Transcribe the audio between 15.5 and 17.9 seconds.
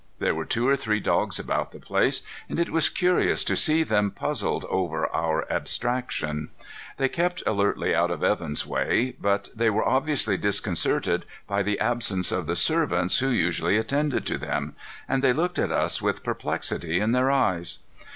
at us with perplexity in their eyes.